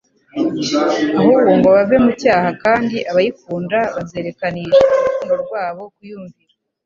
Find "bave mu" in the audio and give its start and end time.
1.75-2.11